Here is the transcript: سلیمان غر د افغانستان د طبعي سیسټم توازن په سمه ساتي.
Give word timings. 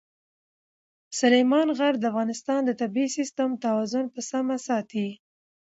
سلیمان 1.19 1.67
غر 1.77 1.93
د 1.99 2.03
افغانستان 2.11 2.59
د 2.65 2.71
طبعي 2.81 3.07
سیسټم 3.17 3.49
توازن 3.65 4.05
په 4.13 4.19
سمه 4.29 4.55
ساتي. 4.67 5.07